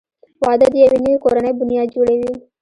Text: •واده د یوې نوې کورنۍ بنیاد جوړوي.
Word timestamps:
•واده 0.43 0.67
د 0.73 0.75
یوې 0.83 0.97
نوې 1.03 1.15
کورنۍ 1.23 1.51
بنیاد 1.59 1.87
جوړوي. 1.95 2.33